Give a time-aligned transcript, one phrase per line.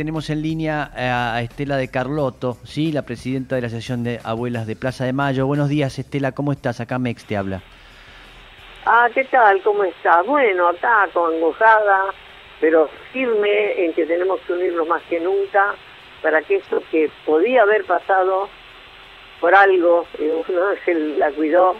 [0.00, 2.90] Tenemos en línea a Estela de Carlotto, ¿sí?
[2.90, 5.46] la presidenta de la Asociación de Abuelas de Plaza de Mayo.
[5.46, 6.80] Buenos días, Estela, ¿cómo estás?
[6.80, 7.60] Acá Mex te habla.
[8.86, 9.60] Ah, ¿qué tal?
[9.60, 10.24] ¿Cómo estás?
[10.24, 12.14] Bueno, acá congojada,
[12.62, 15.74] pero firme en que tenemos que unirnos más que nunca
[16.22, 18.48] para que esto que podía haber pasado
[19.38, 21.76] por algo, un ángel la cuidó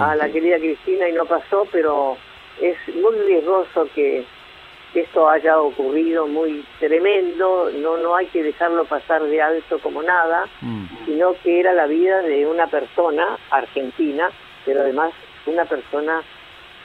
[0.00, 2.16] a la querida Cristina y no pasó, pero
[2.58, 4.24] es muy riesgoso que
[4.94, 10.46] esto haya ocurrido muy tremendo, no, no hay que dejarlo pasar de alto como nada,
[10.60, 10.84] mm.
[11.06, 14.30] sino que era la vida de una persona argentina,
[14.64, 15.12] pero además
[15.46, 16.22] una persona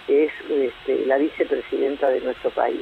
[0.05, 2.81] que es este, la vicepresidenta de nuestro país.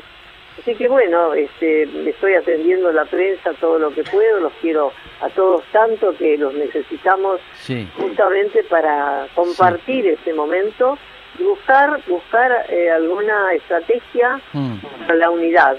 [0.60, 5.30] Así que bueno, este, estoy atendiendo la prensa todo lo que puedo, los quiero a
[5.30, 7.42] todos tanto que los necesitamos
[7.98, 10.98] justamente para compartir este momento
[11.40, 14.78] buscar buscar eh, alguna estrategia mm.
[15.02, 15.78] para la unidad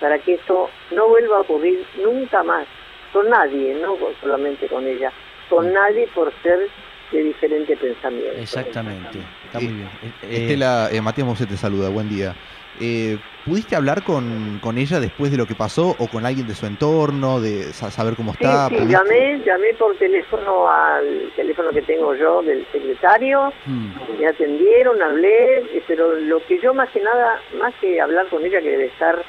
[0.00, 2.66] para que esto no vuelva a ocurrir nunca más
[3.12, 5.12] con nadie no solamente con ella
[5.48, 5.72] con mm.
[5.72, 6.68] nadie por ser
[7.12, 8.40] de diferente pensamiento.
[8.40, 9.18] Exactamente.
[9.44, 9.88] Está muy bien.
[10.22, 11.90] Estela eh, Matías Mosé te saluda.
[11.90, 12.34] Buen día.
[12.80, 16.54] Eh, ¿Pudiste hablar con, con, ella después de lo que pasó o con alguien de
[16.54, 18.68] su entorno, de saber cómo está?
[18.68, 24.20] Sí, llamé, llamé por teléfono al teléfono que tengo yo del secretario, mm.
[24.20, 28.44] me atendieron, hablé, eh, pero lo que yo más que nada, más que hablar con
[28.44, 29.20] ella, que debe estar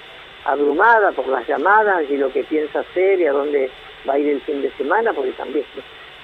[0.45, 3.71] abrumada por las llamadas y lo que piensa hacer y a dónde
[4.07, 5.65] va a ir el fin de semana, porque también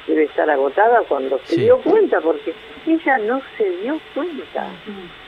[0.06, 2.54] debe estar agotada cuando se dio cuenta, porque
[2.86, 4.68] ella no se dio cuenta.
[4.86, 5.19] Mm.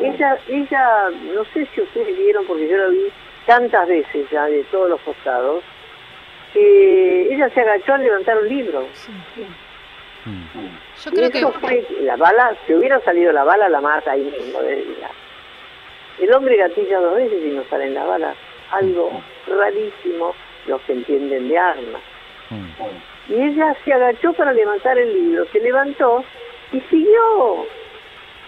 [0.00, 3.08] Ella, ella, no sé si ustedes vieron, porque yo la vi
[3.46, 5.62] tantas veces ya de todos los costados,
[6.52, 8.86] que ella se agachó a levantar un libro.
[11.04, 11.46] Yo creo que...
[11.58, 14.60] fue, la bala, si hubiera salido la bala, la mata ahí mismo.
[16.20, 18.34] El hombre gatilla dos veces y no sale en la bala.
[18.70, 19.10] Algo
[19.46, 20.34] rarísimo
[20.66, 22.02] los que entienden de armas.
[23.28, 26.24] Y ella se agachó para levantar el libro, se levantó
[26.72, 27.66] y siguió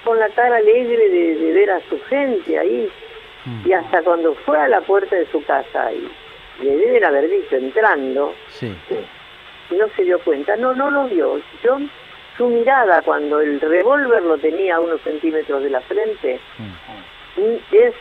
[0.06, 2.88] con la cara alegre de, ver a su gente ahí.
[3.44, 3.68] Mm.
[3.68, 6.08] Y hasta cuando fue a la puerta de su casa y
[6.62, 8.72] le deben haber dicho entrando, sí.
[9.70, 11.40] no se dio cuenta, no, no lo vio.
[11.62, 11.78] Yo,
[12.36, 17.74] su mirada cuando el revólver lo tenía a unos centímetros de la frente, mm.
[17.74, 17.94] es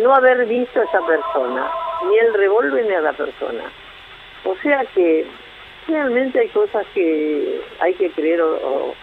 [0.00, 1.68] no haber visto a esa persona,
[2.08, 3.64] ni el revólver ni a la persona.
[4.44, 5.26] O sea que
[5.88, 8.94] realmente hay cosas que hay que creer o o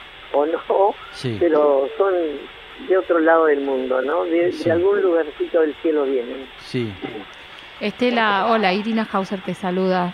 [0.46, 0.96] no,
[1.40, 2.14] pero son
[2.88, 4.26] de otro lado del mundo, ¿no?
[4.26, 6.48] De, algún lugarcito del cielo vienen.
[6.60, 6.92] Sí.
[7.80, 10.14] Estela, hola, Irina Hauser te saluda.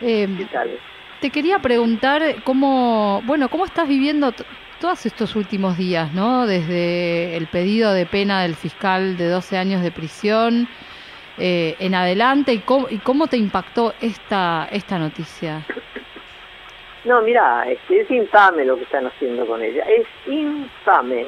[0.00, 0.78] Eh, ¿Qué tal?
[1.20, 4.32] Te quería preguntar cómo, bueno, cómo estás viviendo
[4.80, 6.46] todos estos últimos días, ¿no?
[6.46, 10.68] Desde el pedido de pena del fiscal de 12 años de prisión
[11.38, 15.66] eh, en adelante y cómo, y cómo te impactó esta, esta noticia.
[17.04, 21.26] No, mira, es infame lo que están haciendo con ella, es infame.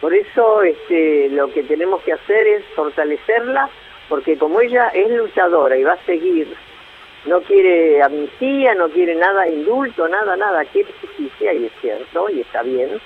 [0.00, 3.68] Por eso este, lo que tenemos que hacer es fortalecerla,
[4.08, 6.54] porque como ella es luchadora y va a seguir,
[7.26, 12.42] no quiere amnistía, no quiere nada, indulto, nada, nada, quiere justicia y es cierto, y
[12.42, 13.00] está bien.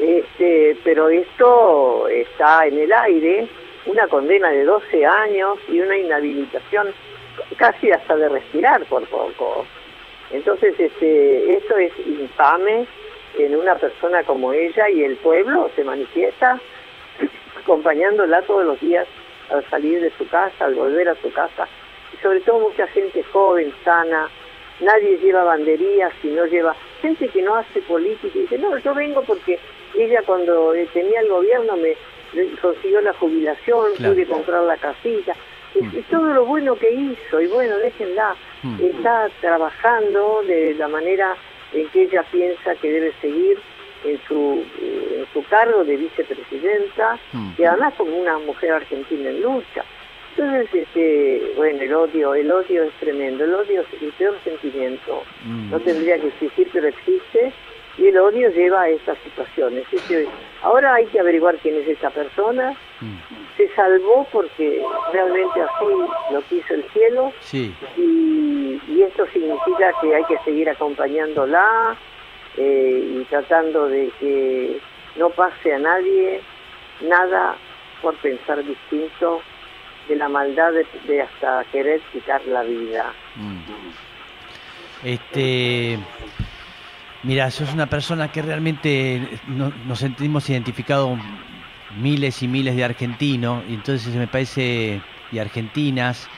[0.00, 3.46] Este, pero esto está en el aire,
[3.86, 6.88] una condena de 12 años y una inhabilitación
[7.56, 9.64] casi hasta de respirar por poco.
[10.30, 12.86] Entonces, este, esto es infame
[13.38, 16.60] en una persona como ella y el pueblo se manifiesta
[17.60, 19.06] acompañándola todos los días
[19.50, 21.66] al salir de su casa, al volver a su casa.
[22.12, 24.28] Y sobre todo mucha gente joven, sana,
[24.80, 26.74] nadie lleva banderías y no lleva...
[27.00, 29.58] Gente que no hace política y dice, no, yo vengo porque
[29.96, 31.94] ella cuando tenía el gobierno me
[32.60, 35.34] consiguió la jubilación, pude comprar la casita.
[35.74, 38.34] Y, todo lo bueno que hizo, y bueno, déjenla.
[38.62, 38.80] Mm.
[38.82, 41.36] Está trabajando de la manera
[41.72, 43.58] en que ella piensa que debe seguir
[44.04, 47.50] en su, en su cargo de vicepresidenta mm.
[47.58, 49.84] y además como una mujer argentina en lucha.
[50.36, 55.24] Entonces, este, bueno, el odio, el odio es tremendo, el odio es el peor sentimiento,
[55.44, 57.52] no tendría que existir, pero existe,
[57.98, 59.84] y el odio lleva a estas situaciones.
[60.62, 62.76] Ahora hay que averiguar quién es esa persona.
[63.58, 64.82] Se salvó porque
[65.12, 67.32] realmente así lo quiso el cielo.
[67.40, 67.74] Sí.
[67.98, 71.96] Y, y, esto significa que hay que seguir acompañándola
[72.56, 74.80] eh, y tratando de que
[75.16, 76.40] no pase a nadie
[77.02, 77.56] nada
[78.00, 79.42] por pensar distinto
[80.08, 80.72] de la maldad
[81.06, 83.12] de, hasta querer quitar la vida.
[83.36, 83.58] Mm.
[85.04, 85.98] Este
[87.24, 91.18] Mira, sos una persona que realmente nos sentimos identificados
[91.96, 95.00] miles y miles de argentinos, y entonces me parece
[95.32, 96.28] y argentinas.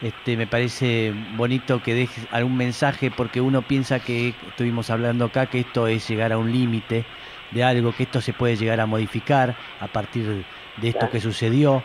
[0.00, 5.46] Este, me parece bonito que dejes algún mensaje porque uno piensa que estuvimos hablando acá
[5.46, 7.04] que esto es llegar a un límite
[7.50, 10.44] de algo, que esto se puede llegar a modificar a partir
[10.76, 11.82] de esto que sucedió.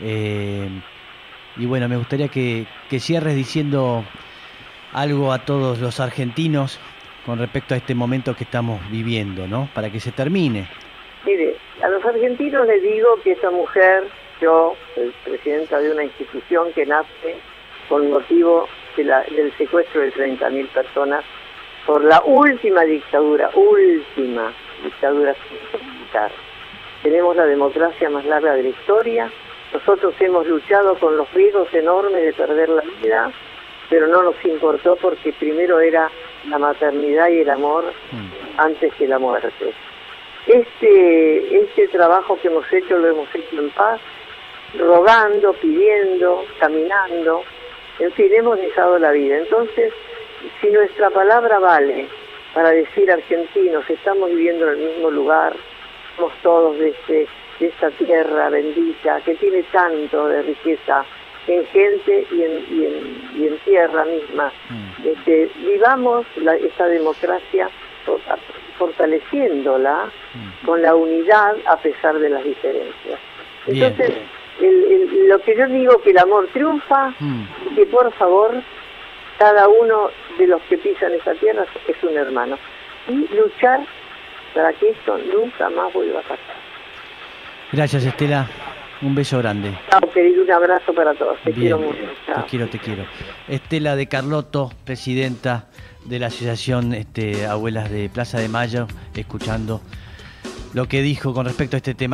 [0.00, 0.68] Eh,
[1.56, 4.04] y bueno, me gustaría que, que cierres diciendo
[4.92, 6.78] algo a todos los argentinos
[7.24, 9.68] con respecto a este momento que estamos viviendo, ¿no?
[9.74, 10.68] Para que se termine.
[11.24, 14.04] Mire, a los argentinos les digo que esta mujer,
[14.40, 14.74] yo,
[15.24, 17.36] presidenta de una institución que nace
[17.88, 21.24] con motivo del secuestro de 30.000 personas
[21.86, 24.52] por la última dictadura, última
[24.82, 25.34] dictadura
[25.74, 26.30] militar.
[27.02, 29.30] Tenemos la democracia más larga de la historia.
[29.72, 33.30] Nosotros hemos luchado con los riesgos enormes de perder la vida,
[33.90, 36.10] pero no nos importó porque primero era
[36.48, 38.60] la maternidad y el amor mm.
[38.60, 39.74] antes que la muerte.
[40.46, 44.00] Este, este trabajo que hemos hecho lo hemos hecho en paz,
[44.78, 47.42] rogando, pidiendo, caminando,
[47.98, 49.38] en fin, hemos dejado la vida.
[49.38, 49.92] Entonces,
[50.60, 52.06] si nuestra palabra vale
[52.54, 55.56] para decir argentinos, estamos viviendo en el mismo lugar,
[56.16, 57.26] somos todos de, este,
[57.58, 61.04] de esta tierra bendita que tiene tanto de riqueza
[61.48, 62.66] en gente y en,
[63.36, 64.52] y en, tierra misma.
[64.70, 65.08] Mm.
[65.08, 67.68] Este, vivamos la, esta democracia
[68.78, 70.66] fortaleciéndola mm.
[70.66, 73.18] con la unidad a pesar de las diferencias.
[73.66, 74.12] Entonces,
[75.28, 77.42] lo que yo digo que el amor triunfa mm.
[77.70, 78.54] y que por favor
[79.38, 82.58] cada uno de los que pisan esa tierra es un hermano
[83.08, 83.80] y luchar
[84.54, 86.56] para que esto nunca más vuelva a pasar.
[87.72, 88.46] Gracias Estela,
[89.02, 89.78] un beso grande.
[89.90, 91.98] Chao querido, un abrazo para todos, te quiero mucho.
[92.26, 93.04] Te quiero, te quiero.
[93.48, 95.66] Estela de Carlotto, presidenta
[96.04, 99.80] de la Asociación este, Abuelas de Plaza de Mayo, escuchando
[100.72, 102.04] lo que dijo con respecto a este tema.